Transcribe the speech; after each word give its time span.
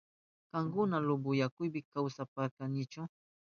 Kankuna 0.51 0.97
Loboyakupi 1.07 1.79
kawsapayarkankichi. 1.91 3.01